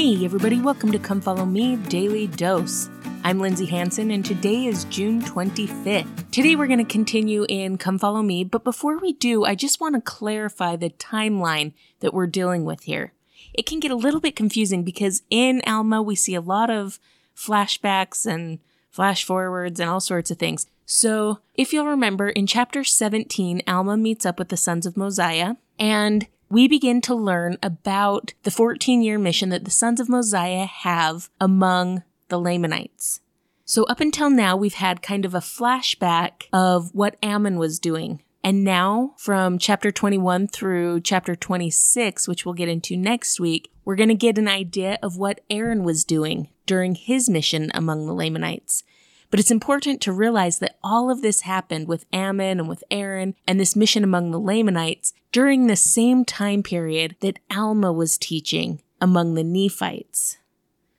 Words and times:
Hey, 0.00 0.24
everybody, 0.24 0.62
welcome 0.62 0.90
to 0.92 0.98
Come 0.98 1.20
Follow 1.20 1.44
Me 1.44 1.76
Daily 1.76 2.26
Dose. 2.26 2.88
I'm 3.22 3.38
Lindsay 3.38 3.66
Hanson, 3.66 4.10
and 4.10 4.24
today 4.24 4.64
is 4.64 4.84
June 4.84 5.20
25th. 5.20 6.30
Today, 6.30 6.56
we're 6.56 6.68
going 6.68 6.78
to 6.78 6.90
continue 6.90 7.44
in 7.50 7.76
Come 7.76 7.98
Follow 7.98 8.22
Me, 8.22 8.42
but 8.42 8.64
before 8.64 8.96
we 8.96 9.12
do, 9.12 9.44
I 9.44 9.54
just 9.54 9.78
want 9.78 9.96
to 9.96 10.00
clarify 10.00 10.74
the 10.74 10.88
timeline 10.88 11.74
that 11.98 12.14
we're 12.14 12.26
dealing 12.26 12.64
with 12.64 12.84
here. 12.84 13.12
It 13.52 13.66
can 13.66 13.78
get 13.78 13.90
a 13.90 13.94
little 13.94 14.20
bit 14.20 14.34
confusing 14.34 14.84
because 14.84 15.22
in 15.28 15.60
Alma, 15.66 16.00
we 16.00 16.14
see 16.14 16.34
a 16.34 16.40
lot 16.40 16.70
of 16.70 16.98
flashbacks 17.36 18.24
and 18.24 18.58
flash 18.90 19.22
forwards 19.22 19.80
and 19.80 19.90
all 19.90 20.00
sorts 20.00 20.30
of 20.30 20.38
things. 20.38 20.66
So, 20.86 21.40
if 21.56 21.74
you'll 21.74 21.84
remember, 21.84 22.30
in 22.30 22.46
chapter 22.46 22.84
17, 22.84 23.60
Alma 23.66 23.98
meets 23.98 24.24
up 24.24 24.38
with 24.38 24.48
the 24.48 24.56
sons 24.56 24.86
of 24.86 24.96
Mosiah, 24.96 25.56
and 25.78 26.26
we 26.50 26.66
begin 26.66 27.00
to 27.02 27.14
learn 27.14 27.56
about 27.62 28.34
the 28.42 28.50
14 28.50 29.02
year 29.02 29.18
mission 29.18 29.48
that 29.50 29.64
the 29.64 29.70
sons 29.70 30.00
of 30.00 30.08
Mosiah 30.08 30.66
have 30.66 31.30
among 31.40 32.02
the 32.28 32.38
Lamanites. 32.38 33.20
So, 33.64 33.84
up 33.84 34.00
until 34.00 34.30
now, 34.30 34.56
we've 34.56 34.74
had 34.74 35.00
kind 35.00 35.24
of 35.24 35.32
a 35.32 35.38
flashback 35.38 36.48
of 36.52 36.92
what 36.92 37.16
Ammon 37.22 37.56
was 37.56 37.78
doing. 37.78 38.24
And 38.42 38.64
now, 38.64 39.14
from 39.16 39.58
chapter 39.58 39.92
21 39.92 40.48
through 40.48 41.02
chapter 41.02 41.36
26, 41.36 42.26
which 42.26 42.44
we'll 42.44 42.54
get 42.54 42.68
into 42.68 42.96
next 42.96 43.38
week, 43.38 43.70
we're 43.84 43.96
going 43.96 44.08
to 44.08 44.14
get 44.16 44.38
an 44.38 44.48
idea 44.48 44.98
of 45.02 45.16
what 45.16 45.42
Aaron 45.50 45.84
was 45.84 46.04
doing 46.04 46.48
during 46.66 46.96
his 46.96 47.28
mission 47.28 47.70
among 47.74 48.06
the 48.06 48.14
Lamanites. 48.14 48.82
But 49.30 49.38
it's 49.38 49.50
important 49.50 50.00
to 50.02 50.12
realize 50.12 50.58
that 50.58 50.78
all 50.82 51.10
of 51.10 51.22
this 51.22 51.42
happened 51.42 51.86
with 51.86 52.04
Ammon 52.12 52.58
and 52.58 52.68
with 52.68 52.82
Aaron 52.90 53.34
and 53.46 53.60
this 53.60 53.76
mission 53.76 54.02
among 54.02 54.30
the 54.30 54.40
Lamanites 54.40 55.12
during 55.30 55.66
the 55.66 55.76
same 55.76 56.24
time 56.24 56.62
period 56.62 57.16
that 57.20 57.38
Alma 57.50 57.92
was 57.92 58.18
teaching 58.18 58.82
among 59.00 59.34
the 59.34 59.44
Nephites. 59.44 60.38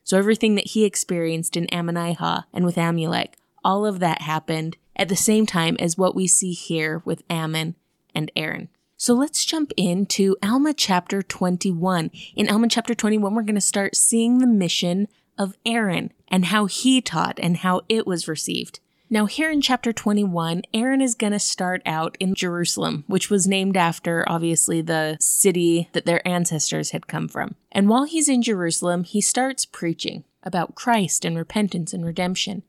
So 0.04 0.18
everything 0.18 0.56
that 0.56 0.68
he 0.68 0.86
experienced 0.86 1.58
in 1.58 1.68
Ammonihah 1.68 2.46
and 2.54 2.66
with 2.66 2.76
Amulek, 2.76 3.34
all 3.64 3.86
of 3.86 4.00
that 4.00 4.22
happened 4.22 4.78
at 4.96 5.10
the 5.10 5.16
same 5.16 5.46
time 5.46 5.76
as 5.80 5.98
what 5.98 6.16
we 6.16 6.28
see 6.28 6.54
here 6.54 7.02
with 7.06 7.24
Ammon 7.30 7.76
and 8.16 8.32
Aaron. 8.36 8.70
So 8.98 9.14
let's 9.14 9.46
jump 9.46 9.74
into 9.78 10.38
Alma 10.44 10.74
chapter 10.74 11.22
21. 11.22 12.12
In 12.36 12.50
Alma 12.50 12.68
chapter 12.70 12.94
21, 12.94 13.34
we're 13.34 13.42
going 13.42 13.56
to 13.56 13.62
start 13.62 13.96
seeing 13.96 14.40
the 14.40 14.48
mission 14.48 15.08
of 15.38 15.58
Aaron 15.66 16.12
and 16.28 16.46
how 16.46 16.66
he 16.66 17.02
taught 17.02 17.40
and 17.42 17.58
how 17.58 17.82
it 17.90 18.08
was 18.08 18.28
received. 18.28 18.80
Now, 19.14 19.26
here 19.26 19.52
in 19.52 19.60
chapter 19.60 19.92
21, 19.92 20.62
Aaron 20.74 21.02
is 21.02 21.16
going 21.16 21.34
to 21.34 21.40
start 21.40 21.82
out 21.86 22.16
in 22.22 22.34
Jerusalem, 22.34 23.04
which 23.08 23.30
was 23.30 23.46
named 23.46 23.76
after, 23.76 24.24
obviously, 24.26 24.82
the 24.82 25.18
city 25.20 25.90
that 25.92 26.06
their 26.06 26.26
ancestors 26.26 26.92
had 26.92 27.08
come 27.08 27.28
from. 27.28 27.56
And 27.74 27.90
while 27.90 28.06
he's 28.06 28.30
in 28.30 28.42
Jerusalem, 28.42 29.04
he 29.04 29.20
starts 29.20 29.66
preaching 29.66 30.24
about 30.44 30.76
Christ 30.76 31.26
and 31.26 31.38
repentance 31.38 31.94
and 31.94 32.06
redemption. 32.06 32.64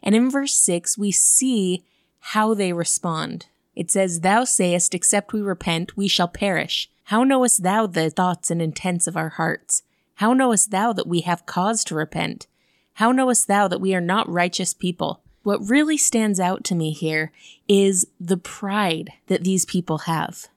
And 0.00 0.14
in 0.14 0.30
verse 0.30 0.54
6, 0.54 0.96
we 0.96 1.10
see 1.10 1.84
how 2.20 2.54
they 2.54 2.72
respond. 2.72 3.46
It 3.74 3.90
says, 3.90 4.20
Thou 4.20 4.44
sayest, 4.44 4.94
Except 4.94 5.32
we 5.32 5.40
repent, 5.40 5.96
we 5.96 6.06
shall 6.06 6.28
perish. 6.28 6.88
How 7.04 7.24
knowest 7.24 7.64
thou 7.64 7.86
the 7.86 8.08
thoughts 8.10 8.50
and 8.52 8.62
intents 8.62 9.06
of 9.08 9.16
our 9.16 9.30
hearts? 9.30 9.82
How 10.18 10.32
knowest 10.32 10.72
thou 10.72 10.92
that 10.94 11.06
we 11.06 11.20
have 11.20 11.46
cause 11.46 11.84
to 11.84 11.94
repent? 11.94 12.48
How 12.94 13.12
knowest 13.12 13.46
thou 13.46 13.68
that 13.68 13.80
we 13.80 13.94
are 13.94 14.00
not 14.00 14.28
righteous 14.28 14.74
people? 14.74 15.22
What 15.44 15.70
really 15.70 15.96
stands 15.96 16.40
out 16.40 16.64
to 16.64 16.74
me 16.74 16.90
here 16.90 17.30
is 17.68 18.04
the 18.18 18.36
pride 18.36 19.12
that 19.28 19.44
these 19.44 19.64
people 19.64 19.98
have. 19.98 20.48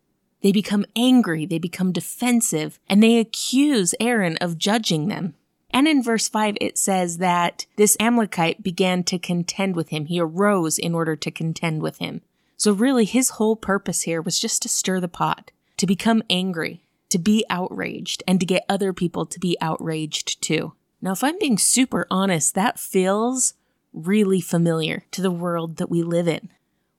They 0.42 0.52
become 0.52 0.84
angry, 0.96 1.46
they 1.46 1.60
become 1.60 1.92
defensive, 1.92 2.80
and 2.90 3.04
they 3.04 3.20
accuse 3.20 3.94
Aaron 4.00 4.36
of 4.38 4.58
judging 4.58 5.10
them. 5.10 5.36
And 5.70 5.88
in 5.88 6.02
verse 6.02 6.28
5, 6.28 6.58
it 6.60 6.80
says 6.80 7.20
that 7.20 7.68
this 7.76 7.96
Amalekite 8.00 8.64
began 8.64 9.04
to 9.04 9.20
contend 9.20 9.76
with 9.76 9.90
him. 9.90 10.06
He 10.06 10.20
arose 10.20 10.80
in 10.80 10.96
order 10.96 11.16
to 11.18 11.30
contend 11.30 11.84
with 11.84 12.00
him. 12.00 12.22
So, 12.58 12.74
really, 12.74 13.06
his 13.06 13.30
whole 13.30 13.56
purpose 13.56 14.02
here 14.02 14.24
was 14.24 14.40
just 14.40 14.64
to 14.64 14.70
stir 14.70 15.00
the 15.00 15.08
pot, 15.08 15.52
to 15.78 15.86
become 15.86 16.24
angry, 16.32 16.82
to 17.12 17.20
be 17.20 17.46
outraged, 17.50 18.24
and 18.28 18.40
to 18.40 18.46
get 18.46 18.66
other 18.68 18.94
people 18.94 19.26
to 19.26 19.40
be 19.40 19.58
outraged 19.62 20.42
too. 20.42 20.74
Now, 21.02 21.12
if 21.12 21.24
I'm 21.24 21.40
being 21.40 21.58
super 21.58 22.08
honest, 22.10 22.56
that 22.56 22.80
feels 22.80 23.54
really 23.94 24.42
familiar 24.42 25.04
to 25.12 25.22
the 25.22 25.32
world 25.32 25.78
that 25.78 25.90
we 25.90 26.04
live 26.04 26.28
in. 26.28 26.50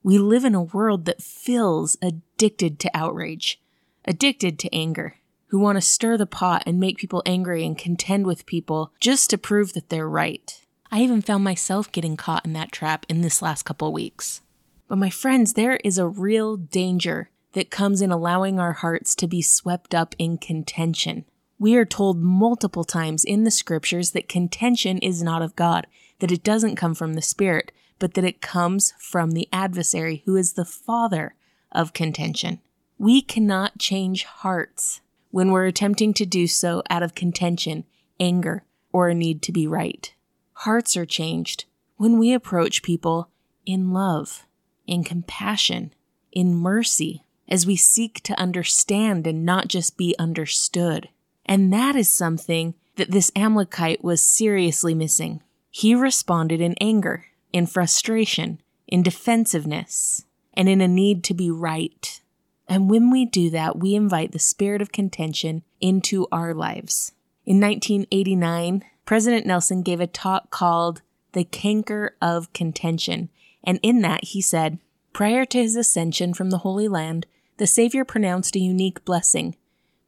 We 0.03 0.17
live 0.17 0.45
in 0.45 0.55
a 0.55 0.61
world 0.61 1.05
that 1.05 1.21
feels 1.21 1.97
addicted 2.01 2.79
to 2.79 2.91
outrage, 2.93 3.61
addicted 4.05 4.59
to 4.59 4.75
anger 4.75 5.17
who 5.53 5.59
want 5.59 5.77
to 5.77 5.81
stir 5.81 6.17
the 6.17 6.25
pot 6.25 6.63
and 6.65 6.79
make 6.79 6.97
people 6.97 7.21
angry 7.27 7.63
and 7.63 7.77
contend 7.77 8.25
with 8.25 8.47
people 8.47 8.91
just 8.99 9.29
to 9.29 9.37
prove 9.37 9.73
that 9.73 9.89
they're 9.89 10.09
right. 10.09 10.65
I 10.91 11.01
even 11.01 11.21
found 11.21 11.43
myself 11.43 11.91
getting 11.91 12.17
caught 12.17 12.43
in 12.43 12.53
that 12.53 12.71
trap 12.71 13.05
in 13.07 13.21
this 13.21 13.39
last 13.39 13.61
couple 13.61 13.93
weeks. 13.93 14.41
But 14.87 14.97
my 14.97 15.11
friends, 15.11 15.53
there 15.53 15.75
is 15.83 15.99
a 15.99 16.07
real 16.07 16.57
danger 16.57 17.29
that 17.53 17.71
comes 17.71 18.01
in 18.01 18.11
allowing 18.11 18.59
our 18.59 18.73
hearts 18.73 19.15
to 19.15 19.27
be 19.27 19.41
swept 19.41 19.95
up 19.95 20.15
in 20.17 20.37
contention. 20.37 21.25
We 21.57 21.75
are 21.75 21.85
told 21.85 22.21
multiple 22.21 22.83
times 22.83 23.23
in 23.23 23.43
the 23.43 23.51
scriptures 23.51 24.11
that 24.11 24.27
contention 24.27 24.97
is 24.97 25.23
not 25.23 25.41
of 25.41 25.55
God, 25.55 25.87
that 26.19 26.31
it 26.31 26.43
doesn't 26.43 26.75
come 26.75 26.93
from 26.93 27.13
the 27.13 27.21
Spirit, 27.21 27.71
but 27.99 28.15
that 28.15 28.25
it 28.25 28.41
comes 28.41 28.93
from 28.99 29.31
the 29.31 29.47
adversary, 29.53 30.23
who 30.25 30.35
is 30.35 30.53
the 30.53 30.65
father 30.65 31.35
of 31.71 31.93
contention. 31.93 32.59
We 32.97 33.21
cannot 33.21 33.79
change 33.79 34.23
hearts 34.23 35.01
when 35.31 35.51
we're 35.51 35.65
attempting 35.65 36.13
to 36.15 36.25
do 36.25 36.47
so 36.47 36.83
out 36.89 37.03
of 37.03 37.15
contention, 37.15 37.85
anger, 38.19 38.65
or 38.91 39.09
a 39.09 39.15
need 39.15 39.41
to 39.43 39.51
be 39.51 39.65
right. 39.65 40.13
Hearts 40.53 40.95
are 40.95 41.05
changed 41.05 41.65
when 41.97 42.19
we 42.19 42.33
approach 42.33 42.83
people 42.83 43.29
in 43.65 43.91
love, 43.91 44.45
in 44.85 45.03
compassion, 45.03 45.93
in 46.31 46.53
mercy, 46.55 47.22
as 47.49 47.65
we 47.65 47.75
seek 47.75 48.21
to 48.23 48.39
understand 48.39 49.27
and 49.27 49.45
not 49.45 49.67
just 49.67 49.97
be 49.97 50.15
understood. 50.17 51.09
And 51.45 51.71
that 51.73 51.95
is 51.95 52.11
something 52.11 52.73
that 52.95 53.11
this 53.11 53.31
Amalekite 53.35 54.03
was 54.03 54.23
seriously 54.23 54.93
missing. 54.93 55.41
He 55.69 55.95
responded 55.95 56.61
in 56.61 56.75
anger, 56.79 57.25
in 57.51 57.65
frustration, 57.65 58.61
in 58.87 59.03
defensiveness, 59.03 60.25
and 60.53 60.69
in 60.69 60.81
a 60.81 60.87
need 60.87 61.23
to 61.25 61.33
be 61.33 61.49
right. 61.49 62.21
And 62.67 62.89
when 62.89 63.09
we 63.11 63.25
do 63.25 63.49
that, 63.49 63.79
we 63.79 63.95
invite 63.95 64.31
the 64.31 64.39
spirit 64.39 64.81
of 64.81 64.91
contention 64.91 65.63
into 65.81 66.27
our 66.31 66.53
lives. 66.53 67.11
In 67.45 67.59
1989, 67.59 68.83
President 69.05 69.45
Nelson 69.45 69.81
gave 69.81 69.99
a 69.99 70.07
talk 70.07 70.49
called 70.49 71.01
The 71.33 71.43
Canker 71.43 72.15
of 72.21 72.53
Contention. 72.53 73.29
And 73.63 73.79
in 73.83 74.01
that, 74.01 74.25
he 74.25 74.41
said, 74.41 74.79
Prior 75.11 75.45
to 75.45 75.57
his 75.57 75.75
ascension 75.75 76.33
from 76.33 76.51
the 76.51 76.59
Holy 76.59 76.87
Land, 76.87 77.25
the 77.63 77.67
Savior 77.67 78.03
pronounced 78.03 78.57
a 78.57 78.59
unique 78.59 79.05
blessing 79.05 79.55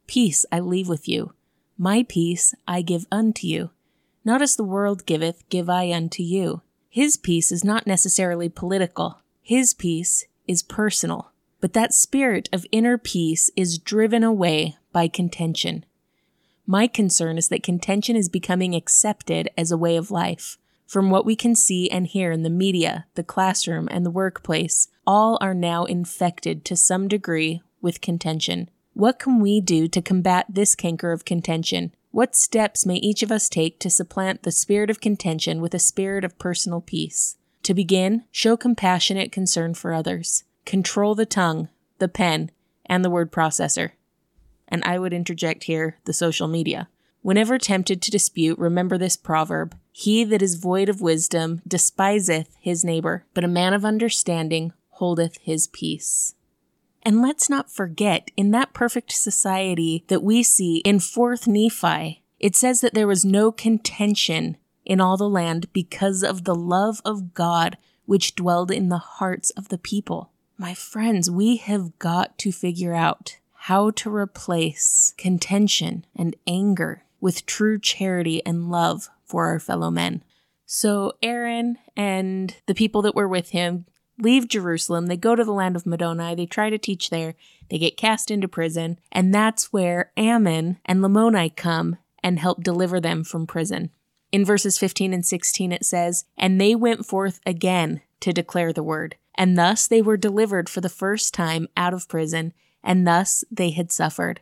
Peace 0.07 0.45
I 0.51 0.59
leave 0.59 0.89
with 0.89 1.07
you. 1.07 1.31
My 1.77 2.03
peace 2.03 2.53
I 2.67 2.81
give 2.81 3.07
unto 3.09 3.47
you. 3.47 3.69
Not 4.25 4.41
as 4.41 4.57
the 4.57 4.63
world 4.65 5.05
giveth, 5.05 5.47
give 5.47 5.69
I 5.69 5.89
unto 5.93 6.21
you. 6.21 6.63
His 6.89 7.15
peace 7.15 7.53
is 7.53 7.63
not 7.63 7.87
necessarily 7.87 8.49
political. 8.49 9.21
His 9.41 9.73
peace 9.73 10.25
is 10.45 10.63
personal. 10.63 11.31
But 11.61 11.71
that 11.71 11.93
spirit 11.93 12.49
of 12.51 12.65
inner 12.73 12.97
peace 12.97 13.49
is 13.55 13.79
driven 13.79 14.21
away 14.21 14.75
by 14.91 15.07
contention. 15.07 15.85
My 16.67 16.87
concern 16.87 17.37
is 17.37 17.47
that 17.47 17.63
contention 17.63 18.17
is 18.17 18.27
becoming 18.27 18.75
accepted 18.75 19.49
as 19.57 19.71
a 19.71 19.77
way 19.77 19.95
of 19.95 20.11
life. 20.11 20.57
From 20.85 21.09
what 21.09 21.25
we 21.25 21.35
can 21.35 21.55
see 21.55 21.89
and 21.89 22.05
hear 22.05 22.31
in 22.31 22.43
the 22.43 22.49
media, 22.49 23.07
the 23.15 23.23
classroom, 23.23 23.87
and 23.89 24.05
the 24.05 24.11
workplace, 24.11 24.87
all 25.05 25.37
are 25.41 25.55
now 25.55 25.85
infected 25.85 26.63
to 26.65 26.75
some 26.75 27.07
degree 27.07 27.61
with 27.81 28.01
contention. 28.01 28.69
What 28.93 29.19
can 29.19 29.39
we 29.39 29.61
do 29.61 29.87
to 29.87 30.01
combat 30.01 30.45
this 30.47 30.75
canker 30.75 31.11
of 31.11 31.25
contention? 31.25 31.93
What 32.11 32.35
steps 32.35 32.85
may 32.85 32.95
each 32.95 33.23
of 33.23 33.31
us 33.31 33.49
take 33.49 33.79
to 33.79 33.89
supplant 33.89 34.43
the 34.43 34.51
spirit 34.51 34.89
of 34.89 35.01
contention 35.01 35.59
with 35.59 35.73
a 35.73 35.79
spirit 35.79 36.23
of 36.23 36.39
personal 36.39 36.81
peace? 36.81 37.35
To 37.63 37.73
begin, 37.73 38.23
show 38.31 38.55
compassionate 38.55 39.31
concern 39.31 39.73
for 39.73 39.91
others. 39.91 40.43
Control 40.65 41.15
the 41.15 41.25
tongue, 41.25 41.67
the 41.97 42.07
pen, 42.07 42.51
and 42.85 43.03
the 43.03 43.09
word 43.09 43.31
processor. 43.31 43.91
And 44.67 44.83
I 44.83 44.99
would 44.99 45.13
interject 45.13 45.65
here 45.65 45.97
the 46.05 46.13
social 46.13 46.47
media. 46.47 46.89
Whenever 47.21 47.57
tempted 47.57 48.01
to 48.03 48.11
dispute, 48.11 48.59
remember 48.59 48.97
this 48.97 49.17
proverb 49.17 49.75
He 49.97 50.25
that 50.25 50.41
is 50.41 50.55
void 50.55 50.89
of 50.89 50.99
wisdom 50.99 51.61
despiseth 51.65 52.49
his 52.59 52.83
neighbor, 52.83 53.25
but 53.33 53.45
a 53.45 53.47
man 53.47 53.73
of 53.73 53.85
understanding 53.85 54.73
holdeth 54.89 55.37
his 55.37 55.67
peace. 55.67 56.35
And 57.01 57.21
let's 57.21 57.49
not 57.49 57.71
forget, 57.71 58.29
in 58.35 58.51
that 58.51 58.73
perfect 58.73 59.13
society 59.13 60.03
that 60.09 60.21
we 60.21 60.43
see 60.43 60.79
in 60.79 60.97
4th 60.97 61.47
Nephi, 61.47 62.21
it 62.41 62.57
says 62.57 62.81
that 62.81 62.93
there 62.93 63.07
was 63.07 63.23
no 63.23 63.53
contention 63.53 64.57
in 64.83 64.99
all 64.99 65.15
the 65.15 65.29
land 65.29 65.71
because 65.71 66.23
of 66.23 66.43
the 66.43 66.55
love 66.55 66.99
of 67.05 67.33
God 67.33 67.77
which 68.05 68.35
dwelled 68.35 68.71
in 68.71 68.89
the 68.89 68.97
hearts 68.97 69.49
of 69.51 69.69
the 69.69 69.77
people. 69.77 70.29
My 70.57 70.73
friends, 70.73 71.31
we 71.31 71.55
have 71.55 71.97
got 71.99 72.37
to 72.39 72.51
figure 72.51 72.93
out 72.93 73.37
how 73.53 73.91
to 73.91 74.13
replace 74.13 75.13
contention 75.17 76.05
and 76.13 76.35
anger 76.45 77.05
with 77.21 77.45
true 77.45 77.79
charity 77.79 78.45
and 78.45 78.69
love 78.69 79.09
for 79.25 79.47
our 79.47 79.59
fellow 79.59 79.91
men. 79.91 80.23
So 80.65 81.13
Aaron 81.21 81.77
and 81.95 82.55
the 82.65 82.75
people 82.75 83.01
that 83.03 83.15
were 83.15 83.27
with 83.27 83.49
him 83.49 83.85
leave 84.17 84.47
Jerusalem. 84.47 85.07
They 85.07 85.17
go 85.17 85.35
to 85.35 85.43
the 85.43 85.51
land 85.51 85.75
of 85.75 85.83
Middoni. 85.83 86.35
They 86.35 86.45
try 86.45 86.69
to 86.69 86.77
teach 86.77 87.09
there. 87.09 87.35
They 87.69 87.77
get 87.77 87.97
cast 87.97 88.31
into 88.31 88.47
prison. 88.47 88.99
And 89.11 89.33
that's 89.33 89.73
where 89.73 90.11
Ammon 90.17 90.77
and 90.85 91.01
Lamoni 91.01 91.55
come 91.55 91.97
and 92.23 92.39
help 92.39 92.63
deliver 92.63 92.99
them 92.99 93.23
from 93.23 93.45
prison. 93.45 93.91
In 94.31 94.45
verses 94.45 94.77
15 94.77 95.13
and 95.13 95.25
16, 95.25 95.71
it 95.71 95.85
says, 95.85 96.25
And 96.37 96.59
they 96.59 96.75
went 96.75 97.05
forth 97.05 97.39
again 97.45 98.01
to 98.21 98.33
declare 98.33 98.73
the 98.73 98.83
word. 98.83 99.15
And 99.35 99.57
thus 99.57 99.87
they 99.87 100.01
were 100.01 100.17
delivered 100.17 100.69
for 100.69 100.81
the 100.81 100.89
first 100.89 101.33
time 101.33 101.67
out 101.77 101.93
of 101.93 102.07
prison, 102.07 102.53
and 102.83 103.05
thus 103.05 103.43
they 103.51 103.71
had 103.71 103.91
suffered. 103.91 104.41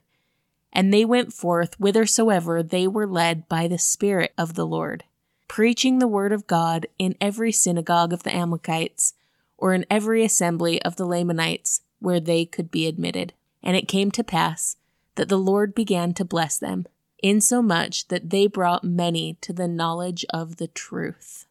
And 0.74 0.92
they 0.92 1.06
went 1.06 1.32
forth 1.32 1.76
whithersoever 1.76 2.64
they 2.64 2.88
were 2.88 3.08
led 3.08 3.48
by 3.48 3.68
the 3.68 3.78
Spirit 3.78 4.34
of 4.38 4.56
the 4.56 4.66
Lord, 4.66 5.04
preaching 5.48 6.00
the 6.00 6.08
word 6.08 6.34
of 6.34 6.48
God 6.48 6.88
in 6.98 7.16
every 7.22 7.52
synagogue 7.52 8.12
of 8.12 8.24
the 8.24 8.36
Amalekites, 8.36 9.14
or 9.58 9.74
in 9.74 9.86
every 9.90 10.26
assembly 10.26 10.82
of 10.82 10.96
the 10.96 11.06
Lamanites, 11.06 11.82
where 12.00 12.20
they 12.20 12.44
could 12.44 12.72
be 12.72 12.88
admitted. 12.88 13.34
And 13.62 13.78
it 13.78 13.88
came 13.88 14.10
to 14.12 14.24
pass 14.24 14.76
that 15.16 15.30
the 15.30 15.38
Lord 15.38 15.76
began 15.76 16.14
to 16.16 16.26
bless 16.26 16.58
them, 16.58 16.88
insomuch 17.22 18.08
that 18.08 18.32
they 18.32 18.48
brought 18.48 18.84
many 18.84 19.38
to 19.42 19.54
the 19.54 19.68
knowledge 19.68 20.26
of 20.34 20.58
the 20.58 20.68
truth. 20.68 21.46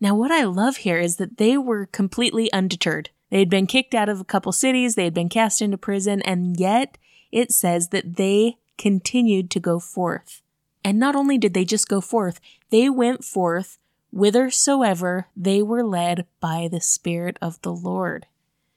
Now, 0.00 0.14
what 0.14 0.30
I 0.30 0.44
love 0.44 0.78
here 0.78 0.98
is 0.98 1.16
that 1.16 1.38
they 1.38 1.56
were 1.56 1.86
completely 1.86 2.52
undeterred. 2.52 3.10
They 3.30 3.38
had 3.38 3.48
been 3.48 3.66
kicked 3.66 3.94
out 3.94 4.08
of 4.08 4.20
a 4.20 4.24
couple 4.24 4.52
cities, 4.52 4.94
they 4.94 5.04
had 5.04 5.14
been 5.14 5.28
cast 5.28 5.62
into 5.62 5.78
prison, 5.78 6.20
and 6.22 6.58
yet 6.58 6.98
it 7.32 7.52
says 7.52 7.88
that 7.88 8.16
they 8.16 8.58
continued 8.78 9.50
to 9.50 9.60
go 9.60 9.78
forth. 9.78 10.42
And 10.84 10.98
not 10.98 11.16
only 11.16 11.38
did 11.38 11.54
they 11.54 11.64
just 11.64 11.88
go 11.88 12.00
forth, 12.00 12.40
they 12.70 12.88
went 12.88 13.24
forth 13.24 13.78
whithersoever 14.12 15.26
they 15.36 15.62
were 15.62 15.84
led 15.84 16.26
by 16.40 16.68
the 16.70 16.80
Spirit 16.80 17.36
of 17.42 17.60
the 17.62 17.72
Lord. 17.72 18.26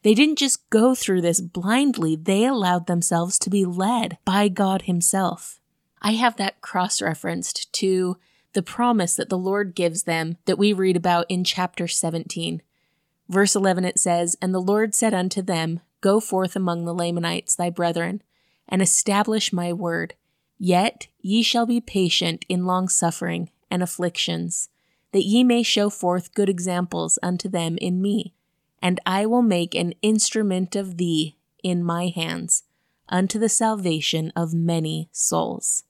They 0.02 0.14
didn't 0.14 0.38
just 0.38 0.70
go 0.70 0.96
through 0.96 1.22
this 1.22 1.42
blindly, 1.42 2.16
they 2.16 2.46
allowed 2.46 2.88
themselves 2.88 3.38
to 3.40 3.50
be 3.50 3.66
led 3.66 4.18
by 4.26 4.48
God 4.48 4.84
Himself. 4.84 5.60
I 6.02 6.14
have 6.14 6.38
that 6.38 6.62
cross 6.62 7.02
referenced 7.02 7.72
to 7.74 8.18
the 8.54 8.64
promise 8.64 9.16
that 9.16 9.30
the 9.30 9.38
Lord 9.38 9.76
gives 9.76 10.04
them 10.04 10.38
that 10.46 10.58
we 10.58 10.74
read 10.74 10.96
about 10.96 11.26
in 11.30 11.44
chapter 11.44 11.88
17. 11.88 12.62
Verse 13.28 13.56
11 13.56 13.86
it 13.86 14.00
says, 14.00 14.36
And 14.42 14.54
the 14.54 14.62
Lord 14.62 14.96
said 14.96 15.14
unto 15.14 15.42
them, 15.42 15.82
Go 16.02 16.20
forth 16.20 16.56
among 16.56 16.86
the 16.86 16.94
Lamanites, 16.94 17.56
thy 17.56 17.70
brethren, 17.70 18.24
and 18.70 18.82
establish 18.82 19.52
my 19.52 19.74
word. 19.74 20.14
Yet 20.58 21.08
ye 21.20 21.44
shall 21.44 21.66
be 21.66 21.82
patient 21.82 22.46
in 22.48 22.66
long 22.66 22.88
suffering 22.88 23.50
and 23.70 23.84
afflictions, 23.84 24.70
that 25.12 25.26
ye 25.26 25.44
may 25.44 25.64
show 25.64 25.90
forth 25.90 26.34
good 26.34 26.50
examples 26.50 27.20
unto 27.22 27.50
them 27.50 27.78
in 27.80 28.02
me. 28.02 28.34
And 28.82 29.02
I 29.06 29.26
will 29.26 29.42
make 29.42 29.76
an 29.76 29.94
instrument 30.02 30.76
of 30.76 30.98
thee 30.98 31.36
in 31.64 31.84
my 31.84 32.08
hands, 32.08 32.64
unto 33.10 33.38
the 33.40 33.50
salvation 33.50 34.32
of 34.36 34.54
many 34.54 35.10
souls. 35.12 35.84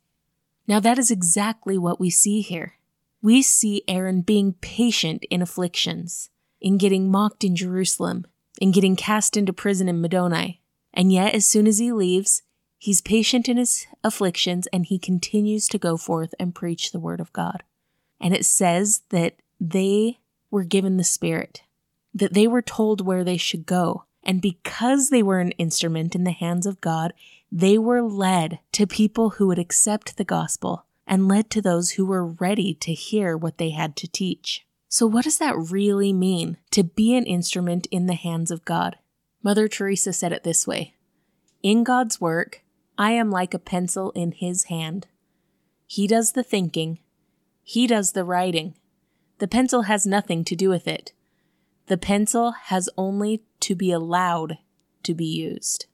Now, 0.67 0.79
that 0.79 0.97
is 0.97 1.11
exactly 1.11 1.77
what 1.77 1.99
we 1.99 2.09
see 2.09 2.41
here. 2.41 2.75
We 3.21 3.41
see 3.41 3.83
Aaron 3.87 4.21
being 4.21 4.53
patient 4.53 5.25
in 5.29 5.41
afflictions, 5.41 6.29
in 6.61 6.77
getting 6.77 7.11
mocked 7.11 7.43
in 7.43 7.55
Jerusalem, 7.55 8.25
in 8.61 8.71
getting 8.71 8.95
cast 8.95 9.35
into 9.35 9.51
prison 9.51 9.89
in 9.89 10.01
Middoni. 10.01 10.59
And 10.93 11.11
yet, 11.11 11.35
as 11.35 11.45
soon 11.45 11.67
as 11.67 11.79
he 11.79 11.91
leaves, 11.91 12.43
he's 12.79 13.01
patient 13.01 13.47
in 13.47 13.57
his 13.57 13.85
afflictions 14.03 14.67
and 14.73 14.85
he 14.85 14.97
continues 14.97 15.67
to 15.67 15.77
go 15.77 15.97
forth 15.97 16.33
and 16.39 16.55
preach 16.55 16.91
the 16.91 16.99
word 16.99 17.19
of 17.19 17.31
God. 17.33 17.61
And 18.19 18.33
it 18.33 18.45
says 18.45 19.03
that 19.09 19.35
they 19.59 20.19
were 20.49 20.63
given 20.63 20.97
the 20.97 21.03
Spirit, 21.03 21.61
that 22.13 22.33
they 22.33 22.47
were 22.47 22.61
told 22.61 23.05
where 23.05 23.23
they 23.23 23.37
should 23.37 23.65
go. 23.65 24.05
And 24.23 24.41
because 24.41 25.09
they 25.09 25.21
were 25.21 25.39
an 25.39 25.51
instrument 25.51 26.15
in 26.15 26.23
the 26.23 26.31
hands 26.31 26.65
of 26.65 26.81
God, 26.81 27.13
they 27.51 27.77
were 27.77 28.01
led 28.01 28.59
to 28.73 28.87
people 28.87 29.31
who 29.31 29.47
would 29.47 29.59
accept 29.59 30.17
the 30.17 30.23
gospel 30.23 30.85
and 31.07 31.27
led 31.27 31.49
to 31.49 31.61
those 31.61 31.91
who 31.91 32.05
were 32.05 32.25
ready 32.25 32.73
to 32.75 32.93
hear 32.93 33.35
what 33.35 33.57
they 33.57 33.71
had 33.71 33.95
to 33.97 34.07
teach. 34.07 34.65
So, 34.87 35.05
what 35.07 35.23
does 35.23 35.37
that 35.37 35.55
really 35.57 36.13
mean 36.13 36.57
to 36.71 36.83
be 36.83 37.15
an 37.15 37.25
instrument 37.25 37.87
in 37.91 38.05
the 38.05 38.15
hands 38.15 38.51
of 38.51 38.65
God? 38.65 38.97
Mother 39.41 39.67
Teresa 39.67 40.13
said 40.13 40.31
it 40.31 40.43
this 40.43 40.67
way 40.67 40.93
In 41.63 41.83
God's 41.83 42.19
work, 42.19 42.63
I 42.99 43.11
am 43.11 43.31
like 43.31 43.55
a 43.55 43.59
pencil 43.59 44.11
in 44.11 44.33
His 44.33 44.65
hand. 44.65 45.07
He 45.87 46.05
does 46.05 46.33
the 46.33 46.43
thinking, 46.43 46.99
He 47.63 47.87
does 47.87 48.11
the 48.11 48.23
writing. 48.23 48.75
The 49.39 49.47
pencil 49.47 49.83
has 49.83 50.05
nothing 50.05 50.43
to 50.43 50.55
do 50.55 50.69
with 50.69 50.87
it. 50.87 51.13
The 51.87 51.97
pencil 51.97 52.51
has 52.65 52.87
only 52.95 53.41
to 53.61 53.73
be 53.73 53.91
allowed 53.91 54.59
to 55.01 55.15
be 55.15 55.25
used 55.25 55.87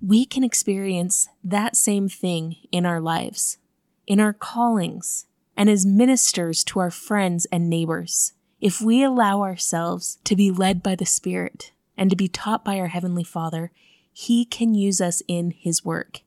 we 0.00 0.24
can 0.24 0.42
experience 0.42 1.28
that 1.44 1.76
same 1.76 2.08
thing 2.08 2.56
in 2.72 2.86
our 2.86 3.00
lives, 3.00 3.58
in 4.06 4.18
our 4.18 4.32
callings, 4.32 5.26
and 5.56 5.68
as 5.68 5.84
ministers 5.84 6.64
to 6.64 6.80
our 6.80 6.90
friends 6.90 7.46
and 7.52 7.68
neighbors. 7.68 8.32
If 8.60 8.80
we 8.80 9.02
allow 9.02 9.42
ourselves 9.42 10.18
to 10.24 10.36
be 10.36 10.50
led 10.50 10.82
by 10.82 10.94
the 10.94 11.06
Spirit 11.06 11.72
and 11.96 12.08
to 12.08 12.16
be 12.16 12.28
taught 12.28 12.64
by 12.64 12.78
our 12.78 12.88
Heavenly 12.88 13.24
Father, 13.24 13.72
He 14.12 14.44
can 14.44 14.74
use 14.74 15.00
us 15.00 15.22
in 15.28 15.50
His 15.50 15.84
work. 15.84 16.20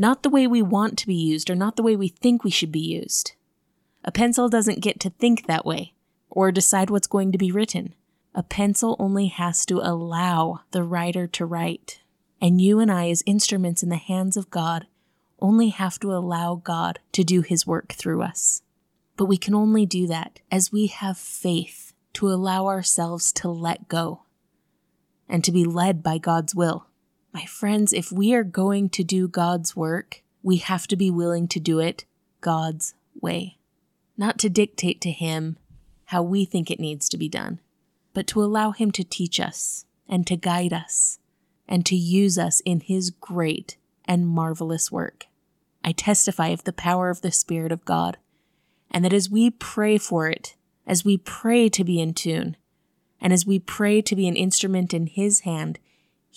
Not 0.00 0.22
the 0.22 0.30
way 0.30 0.46
we 0.46 0.62
want 0.62 0.96
to 0.98 1.08
be 1.08 1.16
used 1.16 1.50
or 1.50 1.56
not 1.56 1.74
the 1.74 1.82
way 1.82 1.96
we 1.96 2.06
think 2.06 2.44
we 2.44 2.52
should 2.52 2.70
be 2.70 2.78
used. 2.78 3.32
A 4.04 4.12
pencil 4.12 4.48
doesn't 4.48 4.80
get 4.80 5.00
to 5.00 5.10
think 5.10 5.46
that 5.46 5.66
way 5.66 5.92
or 6.30 6.52
decide 6.52 6.88
what's 6.88 7.08
going 7.08 7.32
to 7.32 7.38
be 7.38 7.50
written. 7.50 7.94
A 8.32 8.44
pencil 8.44 8.94
only 9.00 9.26
has 9.26 9.66
to 9.66 9.80
allow 9.80 10.60
the 10.70 10.84
writer 10.84 11.26
to 11.26 11.44
write. 11.44 12.00
And 12.40 12.60
you 12.60 12.78
and 12.78 12.92
I, 12.92 13.10
as 13.10 13.24
instruments 13.26 13.82
in 13.82 13.88
the 13.88 13.96
hands 13.96 14.36
of 14.36 14.50
God, 14.50 14.86
only 15.40 15.70
have 15.70 15.98
to 15.98 16.14
allow 16.14 16.54
God 16.54 17.00
to 17.10 17.24
do 17.24 17.42
his 17.42 17.66
work 17.66 17.92
through 17.92 18.22
us. 18.22 18.62
But 19.16 19.24
we 19.24 19.36
can 19.36 19.52
only 19.52 19.84
do 19.84 20.06
that 20.06 20.38
as 20.48 20.70
we 20.70 20.86
have 20.86 21.18
faith 21.18 21.92
to 22.12 22.28
allow 22.28 22.66
ourselves 22.66 23.32
to 23.32 23.48
let 23.48 23.88
go 23.88 24.22
and 25.28 25.42
to 25.42 25.50
be 25.50 25.64
led 25.64 26.04
by 26.04 26.18
God's 26.18 26.54
will. 26.54 26.87
My 27.32 27.44
friends, 27.44 27.92
if 27.92 28.10
we 28.10 28.34
are 28.34 28.44
going 28.44 28.88
to 28.90 29.04
do 29.04 29.28
God's 29.28 29.76
work, 29.76 30.22
we 30.42 30.56
have 30.56 30.86
to 30.88 30.96
be 30.96 31.10
willing 31.10 31.46
to 31.48 31.60
do 31.60 31.78
it 31.78 32.04
God's 32.40 32.94
way. 33.20 33.58
Not 34.16 34.38
to 34.40 34.48
dictate 34.48 35.00
to 35.02 35.10
Him 35.10 35.58
how 36.06 36.22
we 36.22 36.44
think 36.44 36.70
it 36.70 36.80
needs 36.80 37.08
to 37.10 37.18
be 37.18 37.28
done, 37.28 37.60
but 38.14 38.26
to 38.28 38.42
allow 38.42 38.70
Him 38.70 38.90
to 38.92 39.04
teach 39.04 39.38
us 39.38 39.84
and 40.08 40.26
to 40.26 40.36
guide 40.36 40.72
us 40.72 41.18
and 41.68 41.84
to 41.84 41.94
use 41.94 42.38
us 42.38 42.60
in 42.64 42.80
His 42.80 43.10
great 43.10 43.76
and 44.06 44.26
marvelous 44.26 44.90
work. 44.90 45.26
I 45.84 45.92
testify 45.92 46.48
of 46.48 46.64
the 46.64 46.72
power 46.72 47.10
of 47.10 47.20
the 47.20 47.30
Spirit 47.30 47.72
of 47.72 47.84
God, 47.84 48.16
and 48.90 49.04
that 49.04 49.12
as 49.12 49.30
we 49.30 49.50
pray 49.50 49.98
for 49.98 50.28
it, 50.28 50.56
as 50.86 51.04
we 51.04 51.18
pray 51.18 51.68
to 51.68 51.84
be 51.84 52.00
in 52.00 52.14
tune, 52.14 52.56
and 53.20 53.32
as 53.32 53.46
we 53.46 53.58
pray 53.58 54.00
to 54.00 54.16
be 54.16 54.26
an 54.26 54.36
instrument 54.36 54.94
in 54.94 55.06
His 55.06 55.40
hand, 55.40 55.78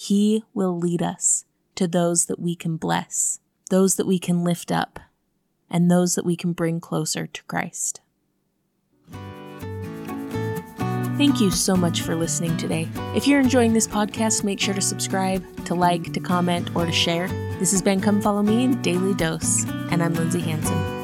He 0.03 0.43
will 0.55 0.79
lead 0.79 1.03
us 1.03 1.45
to 1.75 1.87
those 1.87 2.25
that 2.25 2.39
we 2.39 2.55
can 2.55 2.75
bless, 2.75 3.39
those 3.69 3.97
that 3.97 4.07
we 4.07 4.17
can 4.17 4.43
lift 4.43 4.71
up, 4.71 4.99
and 5.69 5.91
those 5.91 6.15
that 6.15 6.25
we 6.25 6.35
can 6.35 6.53
bring 6.53 6.79
closer 6.79 7.27
to 7.27 7.43
Christ. 7.43 8.01
Thank 11.19 11.39
you 11.39 11.51
so 11.51 11.75
much 11.75 12.01
for 12.01 12.15
listening 12.15 12.57
today. 12.57 12.89
If 13.15 13.27
you're 13.27 13.41
enjoying 13.41 13.73
this 13.73 13.87
podcast, 13.87 14.43
make 14.43 14.59
sure 14.59 14.73
to 14.73 14.81
subscribe, 14.81 15.65
to 15.65 15.75
like, 15.75 16.11
to 16.13 16.19
comment, 16.19 16.75
or 16.75 16.87
to 16.87 16.91
share. 16.91 17.27
This 17.59 17.69
has 17.69 17.83
been 17.83 18.01
Come 18.01 18.23
Follow 18.23 18.41
Me 18.41 18.63
in 18.63 18.81
Daily 18.81 19.13
Dose, 19.13 19.65
and 19.91 20.01
I'm 20.01 20.15
Lindsay 20.15 20.39
Hanson. 20.39 21.00